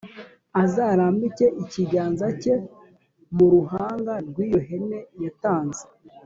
[0.63, 2.53] Azarambike ikiganza cye
[3.35, 5.83] mu ruhanga rw iyo hene yatanze